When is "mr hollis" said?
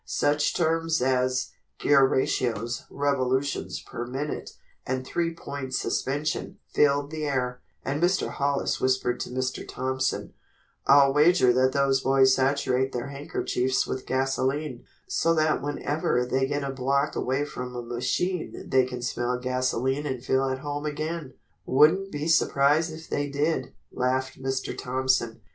8.01-8.81